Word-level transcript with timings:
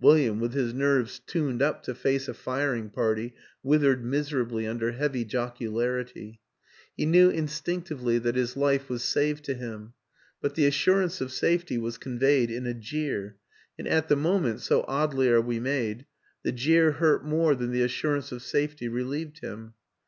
William, 0.00 0.40
with 0.40 0.52
his 0.52 0.74
nerves 0.74 1.20
tuned 1.28 1.62
up 1.62 1.84
to 1.84 1.94
face 1.94 2.26
a 2.26 2.34
firing 2.34 2.90
party, 2.90 3.36
withered 3.62 4.04
miserably 4.04 4.66
under 4.66 4.90
heavy 4.90 5.24
joc 5.24 5.58
ularity. 5.58 6.40
He 6.96 7.06
knew 7.06 7.30
instinctively 7.30 8.18
that 8.18 8.34
his 8.34 8.56
life 8.56 8.88
was 8.88 9.04
saved 9.04 9.44
to 9.44 9.54
him; 9.54 9.92
but 10.40 10.56
the 10.56 10.66
assurance 10.66 11.20
of 11.20 11.30
safety 11.30 11.78
was 11.78 11.98
conveyed 11.98 12.50
in 12.50 12.66
a 12.66 12.74
jeer, 12.74 13.36
and 13.78 13.86
at 13.86 14.08
the 14.08 14.16
moment 14.16 14.60
(so 14.60 14.84
oddly 14.88 15.28
are 15.28 15.40
we 15.40 15.60
made) 15.60 16.04
the 16.42 16.50
jeer 16.50 16.90
hurt 16.90 17.24
more 17.24 17.54
than 17.54 17.70
the 17.70 17.82
assur 17.82 18.16
ance 18.16 18.32
of 18.32 18.42
safety 18.42 18.88
relieved 18.88 19.38
him. 19.38 19.74